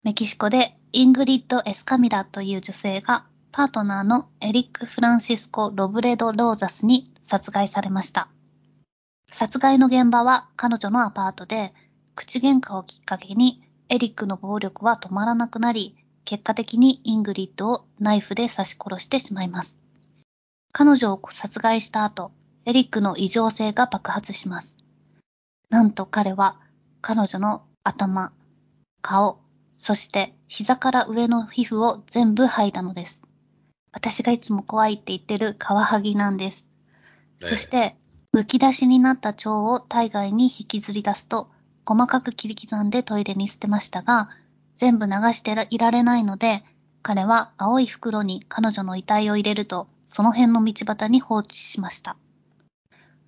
[0.03, 8.29] メキシコでイングリッド・エスカミラという女性がパートナーのエリック・フランシスコ・ロブレド・ローザスに殺害されました。
[9.29, 11.73] 殺害の現場は彼女のアパートで、
[12.15, 15.95] 口喧嘩をきっかけにエリックの暴力は止まらなくなり、
[16.25, 19.77] 結果的にイングリッドをナイフで刺し殺してしまいます。
[20.73, 22.31] 彼女を殺害した後、
[22.65, 24.75] エリックの異常性が爆発します。
[25.69, 26.59] なんと彼は
[27.01, 28.33] 彼女の頭、
[29.01, 29.39] 顔、
[29.77, 33.21] そして膝から上の皮膚を全部剥いだのです。
[33.93, 36.65] 私がいつも怖いって言ってるカワハギなんです。
[37.39, 37.95] そして、
[38.33, 41.49] むき出しになった腸を体外に引きずり出すと、
[41.87, 44.29] 細かく切り刻んでトイレに捨てましたが、
[44.75, 46.65] 全部流していられないので、
[47.01, 52.17] 彼は青い袋に彼女の遺体を入れると、その辺の道端に放置しました。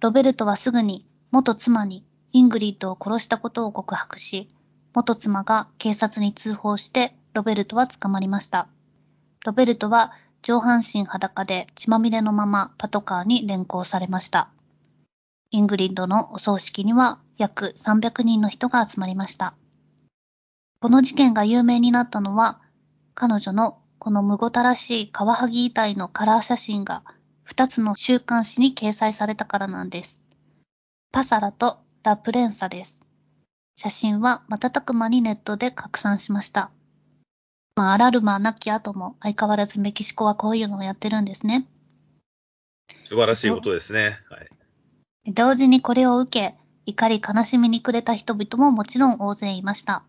[0.01, 4.49] ロベルトはすぐに元妻にイングリッドを殺したことを告白し、
[4.93, 8.67] 元妻が警察に通報してロベルトは捕まりました。
[9.45, 14.49] ロベルトは上半身裸で血まみれのままパトカーに連行されました。
[15.51, 19.55] イングリッドのお葬式には約300人の人が集まりました。
[20.81, 22.61] この事件が有名になったのは、
[23.15, 27.03] 彼女のこのむごたらしい皮剥ぎ遺体のカラー写真が
[27.47, 30.19] 2つの週刊誌に掲載されたからなんです。
[31.11, 32.99] パサラとラプレンサです。
[33.75, 36.71] 写真は瞬く間にネットで拡散しました。
[37.75, 41.65] まあ、アラルマなき後も相変わらずメキシコはこういうのをやってるんですね。
[43.05, 44.19] 素晴らしいことですね。
[44.29, 45.33] はい。
[45.33, 46.55] 同時にこれを受け、
[46.89, 50.03] 怒り悲しみに暮れた人々ももちろん大勢いました。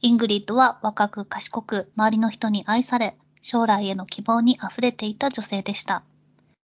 [0.00, 6.02] イングリッドは若く賢く周りの人に愛され、将来への希望に溢れていた女性でした。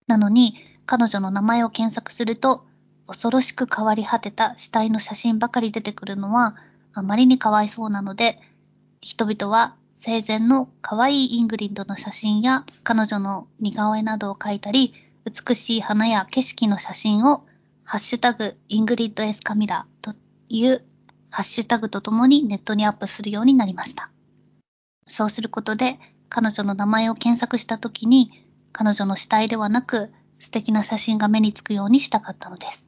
[0.06, 2.64] なのに、彼女の名前を検索すると、
[3.06, 6.56] 恐ろしく変わり果てた死体の写真ばかり出てくるのは、
[6.92, 8.40] あまりにかわいそうなので、
[9.00, 17.44] 人々は生前の可愛いイングリッドの写真や彼女の似顔絵などを描いたり、美しい花や景色の写真を
[17.90, 20.14] ハッシュタグ、イングリッド・エスカミラと
[20.46, 20.84] いう
[21.28, 24.12] ハッシュタグとともにネットにアップするようになりました。
[25.08, 25.98] そうすることで、
[26.28, 28.30] 彼女の名前を検索したときに、
[28.70, 32.86] 彼女の死体ではなく、素敵な写真が目につくようにしたかったのです。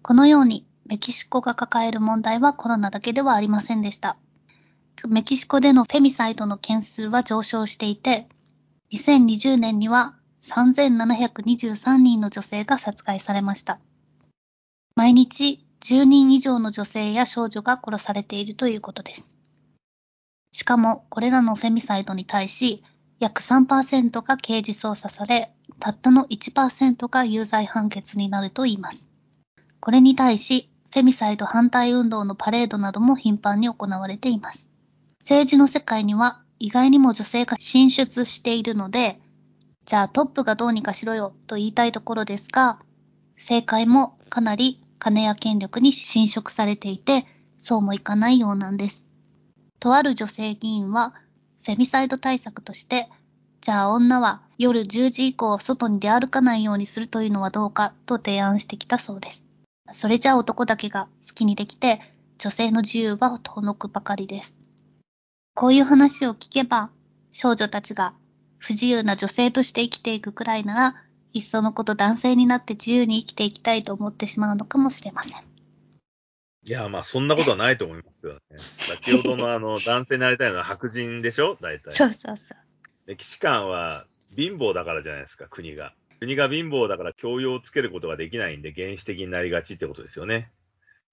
[0.00, 4.16] このように、メキシコが抱える問題はコロナだけではありませんでした。
[5.06, 8.30] メキシコでのフェミサイドの件数は上昇していて、
[8.94, 10.14] 2020年には
[10.46, 13.78] 3723人の女性が殺害されました。
[14.94, 19.30] 毎日10人以上の女性や少女が殺されているということです。
[20.52, 22.84] しかも、これらのフェミサイドに対し、
[23.18, 29.04] 約3%が刑事捜査され、たったの1%が有罪判決になるといいます。
[29.80, 34.68] これに対し、フェミサイド反対運動のパレードなども頻繁に行われています。
[35.20, 39.20] 政治の世界には意外にも女性が進出しているので、
[39.86, 42.78] じゃあトップがどうにかしろよと言いたいところですが、
[43.36, 47.26] 政界もかなり金や権力に侵食されていて、
[47.58, 49.10] そうもいかないようなんです。
[49.80, 51.14] とある女性議員は、
[51.64, 53.08] フェミサイド対策として、
[53.60, 59.44] じゃあ女は夜10時以降外に出歩かないようにするというのはどうかと提案してきたそうです。
[59.92, 62.00] それじゃあ男だけが好きにできて、
[62.38, 64.58] 女性の自由は遠のくばかりです。
[65.54, 66.90] こういう話を聞けば、
[67.32, 68.14] 少女たちが
[68.66, 70.94] 不自由な女性として生きていくくらいなら、
[71.34, 75.42] いっそのこと男性になって自由に生きていきたいと思ってしまうのかもしれません。
[76.66, 78.40] いや、まあ、そんなことはないと思いますよね。
[78.88, 81.58] 先ほどのあの、男性になりたいのは白人でしょ？
[81.60, 81.92] 大体。
[81.92, 82.38] そうそうそう。
[83.06, 85.92] 歴史観は貧乏だからじゃないですか、国が。
[86.20, 90.50] 国が貧乏だから教養をつけることができないんで、原始的になりがちってことですよね。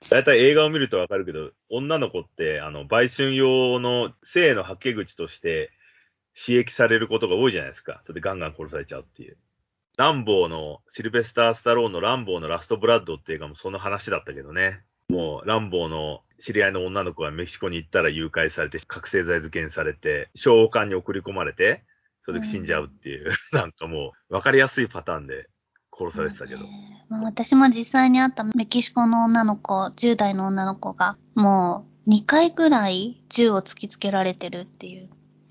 [0.10, 5.72] 大体映画を見るとわかるけど、女の子って、あの、売春用の性のはけ口として
[6.34, 8.02] 刺激されることが多いじゃないですか。
[8.04, 9.38] それでガンガン殺されちゃうっていう。
[9.98, 14.82] ランボーの、シルベスター・スタローンのランボーのラストブラッドっていう映画もその話だったけどね。
[15.10, 21.84] もう、ランボーの知り合いの女の子がメキシコに行ったら誘拐されて、覚醒剤漬けにされて、召喚に送り込まれて、
[22.24, 25.50] それで死んじゃうっていう、うん、 なんかもう、わかりやすいパターンで
[25.94, 26.62] 殺されてたけど。
[27.10, 35.10] まあ、私も実際に会ったメキシコの女の子、10代の女の子が、もう2回ぐらい銃を突きつけられてるっていう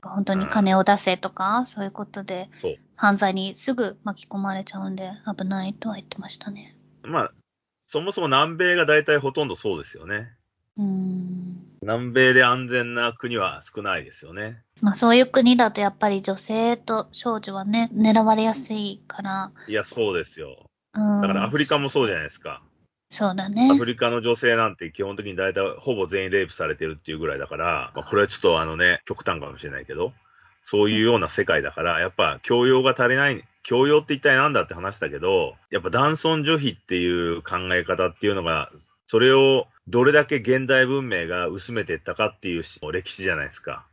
[0.09, 2.49] 本当に金を出せとか、そういうことで、
[2.97, 6.77] 犯罪にすぐ巻き込まれちゃうんで、危ないとは言ってましたね。
[7.03, 7.33] まあ、
[7.87, 10.31] そもそも南米が大体ほとんどそうですよね。
[10.79, 14.63] うん南米で安全な国は少ないですよね。
[14.81, 19.53] まあそういう国だとやっぱり女性と少女はね、狙われやすいから。
[19.67, 20.67] いや、そうですよ。
[20.93, 22.63] だからアフリカもそうじゃないですか。
[23.11, 23.69] そうだね。
[23.73, 30.13] アフリカの女性なんて基本的に大体ほぼ全員レイプされてるっていうぐらいだから、まあ、これはちょっとあのね、極端かもしれないけど、
[30.63, 38.71] そういうような世界だから、やっぱ教養が足りない、教養って一体何だって話だけど、やっぱ男尊女卑っていう考え方っていうのが、
[39.07, 43.87] それをどれだけ現代文明が薄めていったかっていう歴史じゃないですか。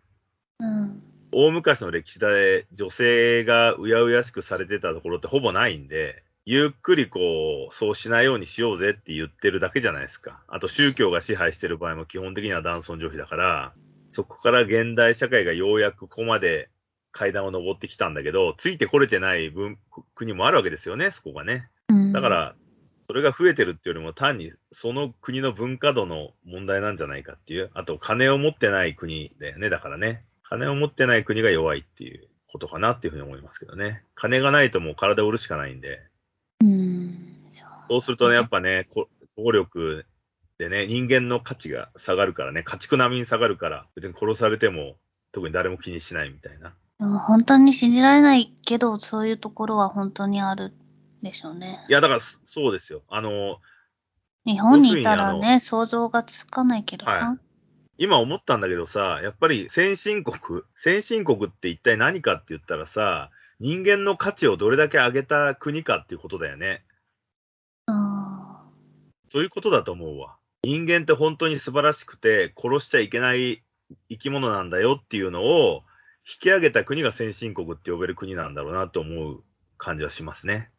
[0.59, 1.01] うん。
[1.31, 10.39] 大昔の歴史で女性がうやうやしくされてたところってほぼないんで、ゆっくりこう、そうしないようにしようぜって言ってるだけじゃないですか。
[10.47, 13.73] あと宗教が支配してる場合も基本的には男尊女卑だから、
[14.13, 16.69] そこから現代社会がようやくここまで
[17.11, 19.77] 階段を登ってきたんだけど、ついてこれてない分
[20.15, 21.67] 国もあるわけですよね、そこがね。
[22.13, 22.55] だから、
[23.01, 27.71] それが増えてるっていうよりも単にその国の文化度の問題なんじゃないかっていう。
[27.73, 29.69] あと金を持ってない国だよね。
[29.69, 30.23] だからね。
[30.43, 34.03] 金を持ってない国が弱いっていうことかなっていうふうに思いますけどね。
[34.15, 35.99] 金がないともう体を売るしかないんで。
[37.89, 37.95] うん。
[37.95, 40.05] そうするとね、やっぱね、こ暴力
[40.57, 44.97] でね、人間の価値が下がるからね、家畜並みに下がるから、別に殺されても
[45.31, 46.73] 特に誰も気にしないみたいな。
[46.99, 50.73] でも本当に信じられないけど、そういうところは本当にある
[51.21, 51.91] でしょうねい。
[51.91, 53.03] や、だからそそうですよ。
[53.09, 53.59] あの、
[54.45, 57.11] 日本にいたらね、想像がつかないけどさ。
[57.11, 57.37] は
[57.99, 66.83] 今思ったんだけどさ、やっぱり先進国、先進国って一体何かって言ったらさ、人間の価値をどれだけ上げた国かっていうことだよね。
[69.27, 70.37] あそういうことだと思うわ。
[70.63, 73.63] 人間って本当に素晴らしくて、殺しちゃいけない
[74.09, 75.83] 生き物なんだよっていうのを
[76.27, 79.43] 引き上げた国が先進国って呼べる国なんだろうなと思う
[79.77, 80.69] 感じはしますね。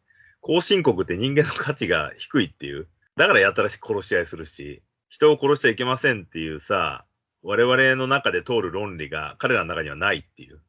[0.41, 2.87] 後進国って人間の価値が低いっていう。
[3.15, 7.05] だからやたらし殺し合いするし、人を殺しちゃいけませんっていうさ、
[7.41, 10.61] 我々の中で通る論理が彼らの中にはないっていう。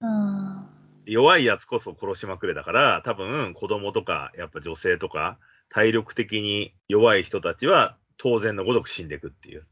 [0.00, 0.06] あ。
[0.06, 0.76] うん。
[1.06, 9.66] 弱いやつこそ殺しまくれだから、多分子供とか、やっぱ女性とか、体力的に弱い人たちは当然のごとく死んでいくっていう。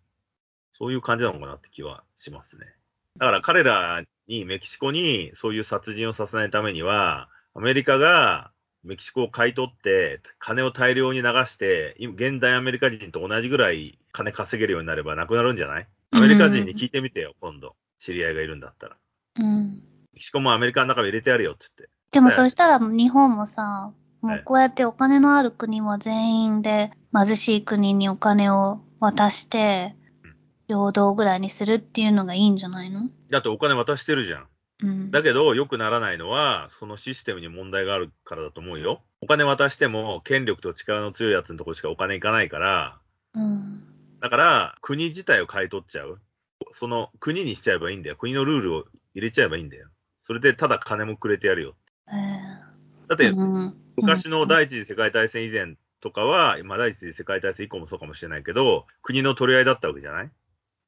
[0.72, 2.66] そういう感じなのかなって気はしますね。
[3.18, 8.50] だから彼らに、メキシコにそういう殺人をさせないためには、アメリカが
[8.82, 15.86] メキシコを買い取って、金を大量に流して、今現代アメリカ人と同じぐらい金稼げるようになればなくなるんじゃない？
[16.10, 17.76] アメリカ人に聞いてみてよ、今度。
[17.98, 18.96] 知り合いがいるんだったら。
[19.38, 19.70] うん。
[20.12, 21.94] メキシコもアメリカの中に入れてやるよって言って。
[22.10, 23.92] でもはいそしたら日本もさ、
[24.24, 30.34] もはいうこうやってお金のある国は全員で貧しい国にお金を渡してうん、
[30.66, 33.10] 平等ぐらいにするっていうのがいいんじゃないの？
[33.30, 34.46] だってお金渡してるじゃん。
[34.82, 35.10] うん。
[35.10, 39.02] だけど、良くならないのは、そのシステムに問題があるからだと思うよ。
[39.20, 42.98] お金渡しても、権力と力の強いやつのところしかお金いかないから、
[43.34, 43.84] うん。
[44.20, 46.20] だから、国自体を買い取っちゃう。
[46.72, 48.16] その国にしちゃえばいいんだよ。
[48.16, 48.84] 国のルールを
[49.14, 49.88] 入れちゃえばいいんだよ。
[50.22, 51.74] それで、ただ金もくれてやるよ。
[52.08, 52.12] え
[53.16, 53.32] だって、
[53.96, 60.30] 昔の第一次世界大戦以前とかは、まあ第一次世界大戦以降もそうかもしれないけど、国の取り合いだったわけじゃない？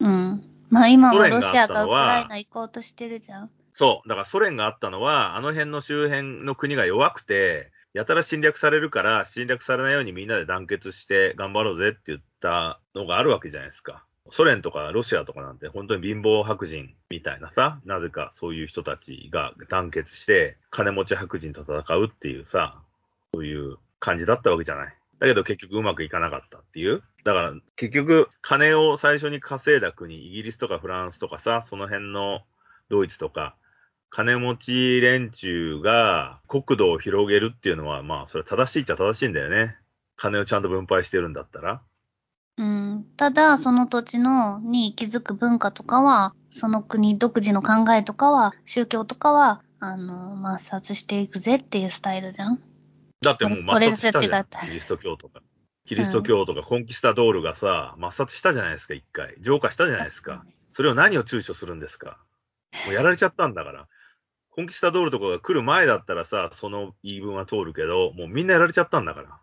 [0.00, 0.42] うん。
[0.70, 3.50] まあ今はロシアがウクライナ行こうとしてるじゃん。
[3.72, 4.08] そう。
[4.08, 14.05] だからソ連があったのは、あの辺の周辺の国が弱くて、やたら侵略されるから、侵略されないようにみんなで団結して頑張ろうぜって言ったのがあるわけじゃないですか。
[14.30, 22.80] ソ連とかロシアとかなんて本当に貧乏白人みたいなさ、なぜかそういう人たちが団結して、金持ち白人と戦うっていうさ、
[23.34, 24.94] そういう感じだったわけじゃない。
[25.18, 27.02] だけど結局うまくいかなかったっていう。
[27.24, 32.40] だから結局金を最初に稼いだ国、イギリスとかフランスとかさ、その辺の
[32.88, 33.56] ドイツとか、
[34.10, 39.76] 金持ち連中が国土を広げるっていうのは、まあ、それは正しいっちゃ正しいんだよね。
[40.16, 41.82] 金をちゃんと分配してるんだったら。
[42.96, 43.04] うん。
[43.16, 52.62] ただ、その土地の、に息づく文化とかは、その国独自の考えとかは、宗教とかは、あの、抹殺していくぜっていうスタイルじゃん。
[53.22, 54.66] だってもう抹殺したじゃんこれと違った。
[54.66, 55.40] キリスト教とか。
[55.86, 59.34] キリスト教とかコンキスタドールがさ、抹殺したじゃないですか、一回。
[59.40, 60.44] 浄化したじゃないですか。
[60.72, 62.18] それを何を躊躇するんですか。
[62.86, 63.86] もうやられちゃったんだから。
[64.50, 69.40] コンキスタドールとかが来る前だったらさ、その言い分は通るけど、もうみんなやられちゃったんだから。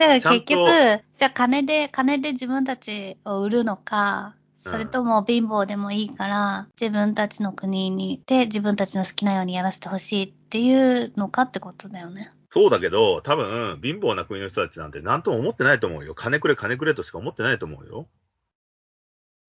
[0.00, 4.34] だから結局、じゃあ金で、金で自分たちを売るのか、
[4.64, 12.32] それとも貧乏でもいいから、自分たちの国にいて、自分たちの好きなようにやらせてほしいっていうのかってことだよね。
[12.48, 16.14] そうだけど、多分、貧乏な国の人たちなんて何とも思ってないと思うよ。
[16.14, 18.08] 金くれ、金くれとしか思ってないと思うよ。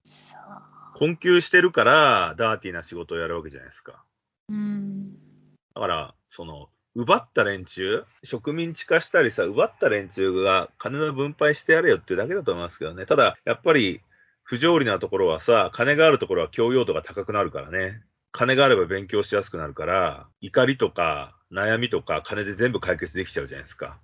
[0.03, 0.99] そう。
[0.99, 4.03] 困窮してるから、ダーティーな仕事をやるわけじゃないですか。
[4.49, 5.13] うん。
[5.73, 13.05] だから、その、奪った連中、植民地化したりさ、奪った連中が金の分配してやれよっていうだけだと思いますけどね。
[13.05, 14.01] ただ、やっぱり、
[14.43, 18.03] 不条理なところはさ、金があるところは教養度が高くなるからね。
[18.33, 23.99] 金があれば勉強しやすくなるから、怒りとか悩みとか金で全部解決できちゃうじゃないですか。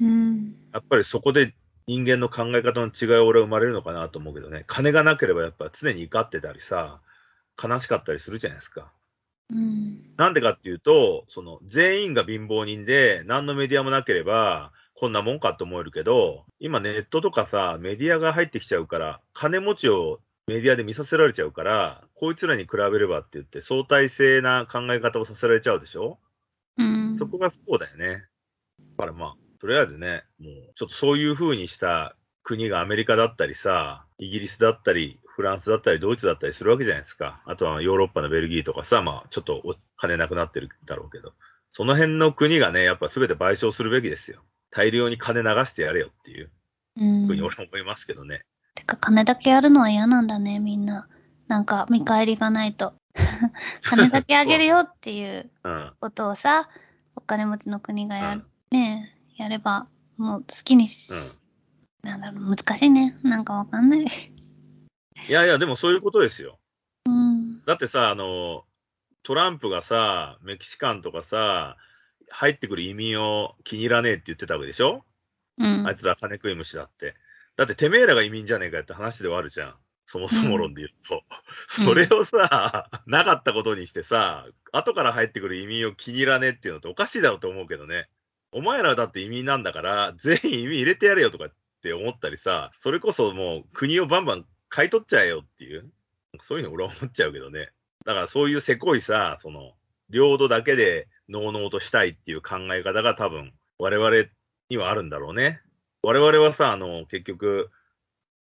[0.00, 0.54] うん。
[0.72, 1.54] やっぱりそこで
[1.86, 4.64] 人間の考え方の違いは俺は生まれるのかなと思うけどね。
[4.66, 7.00] 金がなければやっぱ常に怒ってたりさ、
[7.62, 8.92] 悲しかったりするじゃないですか。
[9.50, 10.02] うん。
[10.16, 26.18] なんでかっていうと、その全員が貧乏人で何のメディアもなければこんなもんかと思えるけど、今ネットとかさ、メディアが入ってきちゃうから、金持ちをメディアで見させられちゃうから、こいつらに比べればって言って相対性な考え方をさせられちゃうでしょ？
[26.78, 27.16] うん。
[27.18, 28.24] そこがそうだよね。
[28.96, 37.42] だからまあ、とりあえずね、もうちょっとそういう風にした国がアメリカだったりさ、イギリスだったり、フランスだったり、ドイツだったりするわけじゃないですか。
[37.44, 41.34] あとはヨーロッパのベルギーとかさ、まあちょっとお金なくなってるだろうけど。
[41.68, 44.42] その辺の国がね、やっぱ全て賠償するべきですよ。
[44.70, 46.50] 大量に金流してやれよっていう
[46.96, 47.44] うふうにん。
[47.44, 48.40] 俺は思いますけどね。
[48.74, 51.06] てか、金だけやるのは嫌なんだね、みんな。
[51.48, 52.94] なんか、見返りがないと。
[53.84, 55.92] 金だけあげるよっていううん。
[56.00, 56.70] ことをさ、
[57.14, 58.78] お金持ちの国がやる、うん。
[58.78, 61.14] ねえ、やれば、もう好きにし、う
[62.06, 62.08] ん。
[62.08, 63.18] なんだろう、難しいね。
[63.22, 64.06] なんかわかんない。
[65.28, 66.58] いやいや、でもそういうことですよ。
[67.06, 67.64] うん。
[67.64, 68.64] だってさ、あの、
[69.22, 71.76] トランプがさ、メキシカンとかさ、
[72.28, 75.04] 入ってくる移民を気に入らねえって言ってたわけでしょ？
[75.58, 75.96] うんあい。
[75.96, 77.14] つら金食い虫だって。
[77.56, 79.74] だっててめえらが移民じゃねえかよって話ではあるじゃん。
[80.08, 81.14] そもそも論で言うと。
[81.16, 81.22] うん
[81.86, 88.08] それをさ、なかったことにしてさ、後から入ってくる移民を気に入らねえっていうのっておかしいだろうと思うけどね。
[88.52, 91.52] お前らだって移民なんだから、全員移民入れてやれよとかっ
[91.82, 94.46] て思ったりさ、それこそもう国をバンバン
[94.76, 95.90] 買い取っちゃえよっていう。
[96.42, 97.70] そういうの俺は思っちゃうけどね。
[98.04, 99.72] だからそういうせこいさ、その、
[100.10, 104.28] 領土だけでのうのうとしたいっていう考え方が多分我々
[104.68, 105.62] にはあるんだろうね。
[106.02, 107.70] 我々はさ、あの、結局、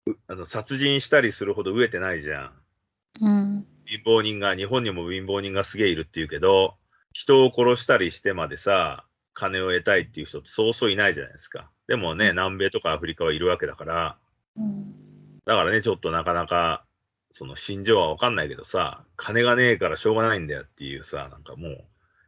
[0.08, 2.54] うあの殺人したりするほど飢えてないじゃん。
[3.20, 3.68] うん。
[3.86, 6.78] 貧乏人が、日本にも貧乏人がすげえいるっていうけど、
[7.12, 11.70] 人を殺したりしてまでさ、金を得たいっていう人ってそうそういないじゃないですか。
[11.88, 14.18] でもね、南米とかアフリカはいるわけだから、
[14.56, 15.11] うん。
[15.46, 16.86] だからね、ちょっとなかなか、
[17.32, 21.84] その心情はわかんないけどさ、金がねえからしょうがないんだよっていうさ、なんかもう、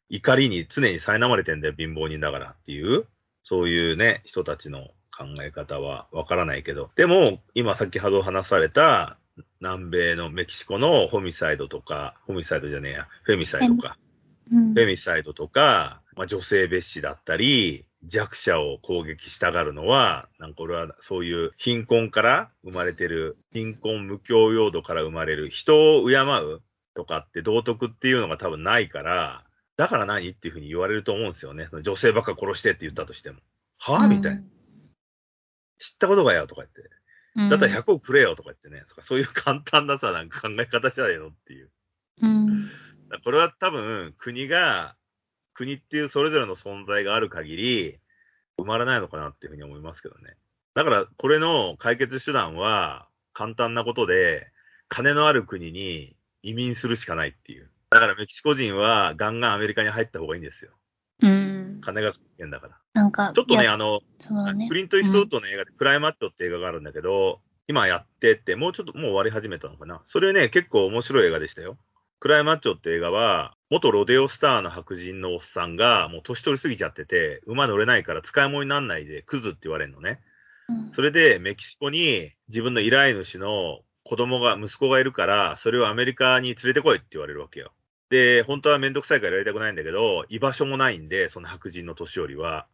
[0.10, 3.06] 怒りに常に苛まれてんだよ、貧乏人だからっていう、
[3.44, 9.18] そういうね、人たちの考え方はわからないけど、でも、今先ほど話された、
[9.60, 13.98] 南米のメキシコのホミサイドとか、ホミサイドじゃねえや、フェミサイドか。
[14.52, 26.62] うんフェミサイドとか、まあ、女性蔑視だったり、弱者を攻撃したがるのは、なんか俺はそういう貧困から生まれてる、貧困無教養度から生まれる人を敬う
[26.96, 29.46] とかって道徳っていうのが多分ないから、
[29.78, 31.68] だから何っていうふうに言われると思うんですよね。
[31.82, 33.40] 女性ばっか殺してって言ったとしても。
[33.80, 34.08] はぁ？
[34.08, 34.42] みたいな。
[35.80, 36.90] 知ったことがよとか言って。
[37.36, 37.50] うん。
[37.50, 38.84] だったら100億くれよとか言ってね。
[39.02, 41.72] そういう簡単なさ、なんか考え方じゃねえのっていう。
[42.22, 42.70] うん。
[43.14, 44.96] だこれは多分国が、
[45.54, 47.98] 国っていうそれぞれの存在がある限り、
[48.58, 50.36] 生まれないのかなっていうふうに思いますけどね。
[50.76, 54.48] だからこれの解決手段は簡単なことで、
[54.90, 57.70] 金のある国に移民するしかないっていう。
[57.90, 60.72] だからメキシコ人はガンガンアメリカに入った方がいいんですよ。
[61.22, 61.80] うん。
[61.82, 62.78] 金が稼げんだから。
[62.94, 64.02] なんか、ちょっとね、あの、
[64.56, 64.76] ねク。
[64.76, 70.02] リント・イーストウッドの映画で、クライマッチョって映画があるんだけど、今やってって、もうちょっと、もう終わり始めたのかな。
[70.06, 71.78] それね、結構面白い映画でしたよ。
[72.24, 80.22] クライマッチョって映画は、元ロデオスターの白人のおっさんが、もう年取りすぎちゃってて、馬乗れないから使い物になんないで、クズって言われるのね。
[80.70, 87.74] うんそれで、メキシコに自分の依頼主の子供が、息子がいるから、それをアメリカに連れてこいって言われるわけよ。
[88.10, 92.68] で、本当はめんどくさいからやりたくないんだけど、居場所もないんで、その白人の年寄りは。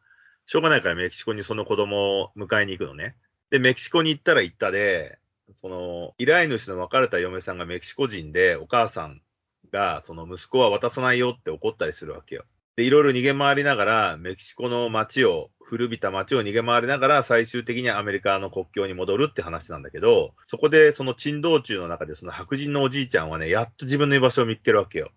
[0.46, 3.16] しょうがないからメキシコにその子供を迎えに行くのね。
[3.50, 5.18] で、メキシコに行ったら行ったで、
[5.56, 9.24] その、依頼主の別れた嫁さんがメキシコ人で、お母さん
[9.72, 12.46] が、その息子は渡さないよって怒ったりするわけよ。
[12.76, 25.12] で、いろいろ逃げ回りながら、メキシコの街を、古びた街を逃げ回りながら、最終的にアメリカの国境に戻るって話なんだけど、そこでその珍道中の中で、その白人のおじいちゃんはね、やっと自分の居場所を見つけるわけよ。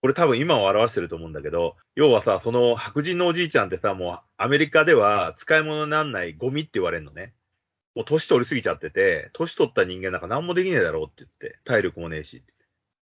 [0.00, 7.32] これ多分今を表してると思うんだけど、要はさ、その白人のおじいちゃんってさ、もうアメリカでは使い物にならないゴミって言われるのね。
[7.94, 12.63] もう年取りすぎちゃってて、年取った人間なんか何もできねえだろうって言って、体力もねえしって。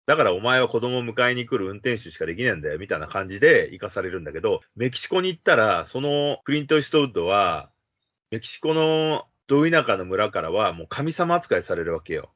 [0.08, 7.68] だからお前は子供を迎えに来る運転手しかできねえんだよ、みたいな感じで生かされるんだけど、メキシコに行ったら、そのクリント・イーストウッドは、
[8.30, 12.32] メキシコのど田舎の村からはもう神様扱いされるわけよ。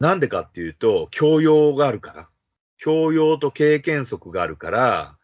[0.00, 2.28] なんでかっていうと、教養があるから。
[2.76, 5.16] 教養と経験則があるから、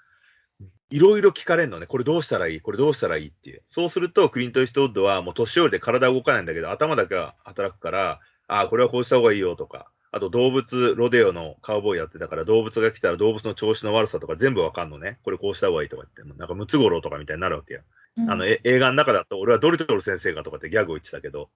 [0.91, 1.87] いろいろ聞かれるのね。
[1.87, 2.61] これどうしたらいい？
[2.61, 3.65] これどうしたらいいっていう。
[3.69, 15.19] そうすると、クリント・イーストウッドはもう年寄りで体動かないんだけど、頭だけは働くから、ああ、これはこうした方がいいよとか、あと動物、ロデオのカウボーイやってたから、動物が来たら動物の調子の悪さとか全部わかんのね。
[15.25, 17.83] これこうした方がいいとか言って、なんかムツゴロウとかみたいになるわけよ。
[18.17, 21.51] うんあの、え映画の中だと、俺はドリトル先生がとかってギャグを言ってたけど、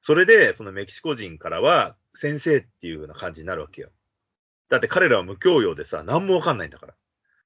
[0.00, 3.90] それで、そのメキシコ人からは、先生っていう風な感じになるわけよ。
[4.68, 6.94] だって彼らは無教養でさ、何もわかんないんだから。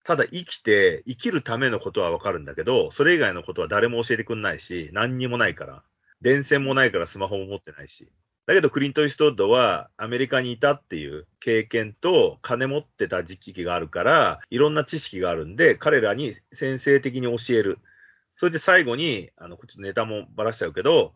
[0.04, 5.82] ただ生きて、生きるためのことはわかるんだけど、それ以外のことは誰も教えてくんないし、何にもないから。
[6.20, 8.10] 電線もないからスマホも持ってないし。
[8.50, 17.78] だけど、クリント・イーストウッドはアメリカにいたっていう経験と金持ってた時期があるから、いろんな知識があるんで、彼らに先生的に教える。
[18.34, 21.14] それで最後に、あの、ちょっとネタもばらしちゃうけど、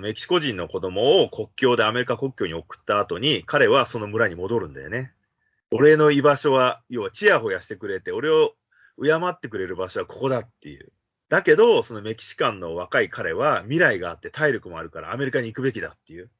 [0.00, 5.12] メキシコ人の子供を国境でアメリカ国境に送った後に、彼はその村に戻るんだよね。
[5.72, 8.54] 俺の居場所は、要はチヤホヤしてくれて、俺を
[8.98, 10.90] 敬ってくれる場所はここだっていう。
[11.28, 16.30] だけど、そのメキシカンの若い彼は未来があって体力もあるからアメリカに行くべきだっていう。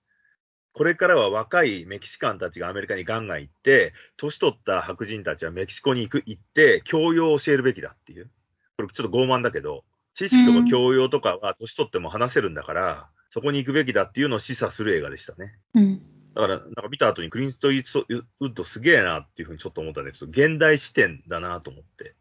[0.75, 8.31] これからは若いメキシカンたちがアメリカにガンガン行って、年取った白人たちはメキシコに行く、行って、教養を教えるべきだっていう。
[8.77, 15.59] これちょっと傲慢だけど、知識とか教養とかは年取っても話せるんだから、そこに行くべきだっていうのを示唆する映画でしたね。
[15.75, 16.03] うん。
[16.35, 22.15] だから、なんか見た後にクリント・ウッドすげえなっていうふうにちょっと思ったんですけど、現代視点だなと思って。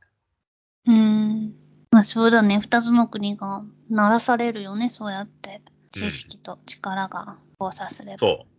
[0.88, 1.54] うーん。
[1.92, 2.60] まあそうだね。
[2.60, 4.90] 二つの国が鳴らされるよね。
[4.90, 5.62] そうやって。
[5.92, 8.18] 知識と力が交差すれば。
[8.18, 8.52] そう。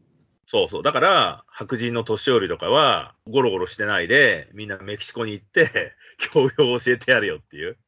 [0.46, 0.82] そうそう。
[0.82, 5.94] だから、白人の年寄りとかは、ゴロゴロしてないで、みんなメキシコに行って、
[6.32, 7.78] 教養を教えてやれよっていう。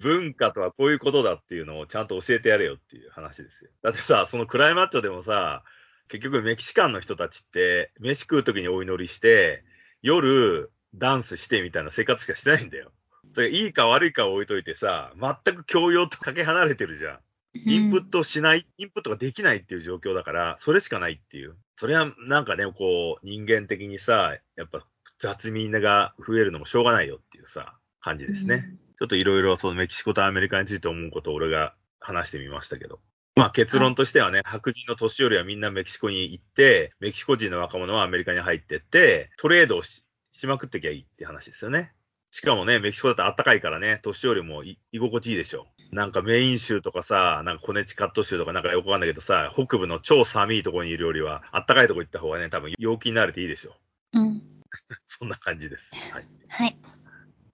[0.00, 3.70] 文化とはこういうことだっていうのをちゃんと教えてやれよっていう話ですよ。
[3.82, 5.62] だってさ、そのクライマッチョでもさ、
[6.08, 9.62] 結局メキシカンの人たちって、飯食う時にお祈りして、
[10.00, 12.92] 夜ダンスしてみたいな生活しかしてないんだよ。
[13.34, 17.20] それいいか悪いかを置いといてさ、全く教養とかけ離れてるじゃん。
[17.64, 21.56] インプットしない、インプットができないっていう状況だから、それしかないっていう。
[21.76, 24.86] それはなんかね、こう、人間的にさ、やっぱ
[25.18, 28.64] 雑味が増えるのもしょうがないよっていうさ、感じですね。
[28.98, 33.00] ちょっといろいろそのメキシコとアメリカについて思うことを俺が話してみましたけど。
[33.34, 41.92] まあ結論としてはね、白人の年寄りはみんなメキシコに行って、メキシコ人の若者はアメリカに入ってって、トレードをししまくってきゃいいって話ですよね。
[42.30, 45.66] しかもね、メキシコだと暖かいからね、年寄りもい居心地いいでしょ。
[45.92, 53.74] なんかメイン州とかさ、なんかコネチカット州とかなんかよくわかんないけどさ、北部の超寒いところにいるよりは、暖かいとこ行った方がね、多分陽気になれていいでしょ。
[54.12, 54.42] うん。
[55.04, 55.90] そんな感じです。
[56.12, 56.26] はい。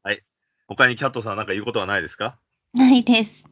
[0.02, 0.22] はい。
[0.66, 2.38] 他にキャットさんなんか言うことはないですか？
[2.74, 3.44] ないです。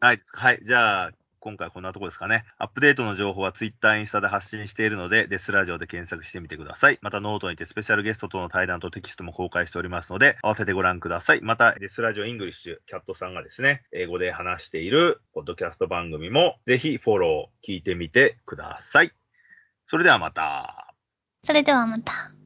[0.00, 0.20] はい。
[0.32, 0.60] はい。
[0.64, 1.12] じゃあ、
[1.44, 2.46] 今回こんなとこですかね。
[2.56, 6.98] アップデートの情報は Twitter、インスタで発信しているので、デスラジオで検索してみてください。
[7.02, 11.42] またノートにてスペシャルゲストとの対談とテキストも公開しておりますので、合わせてご覧ください。
[11.42, 19.12] また、デスラジオイングリッシュ、キャットさんがですね、英語で話しているポッドキャスト番組も、ぜひフォロー、聞いてみてください。
[19.86, 20.94] それではまた。
[21.42, 22.34] それではまた。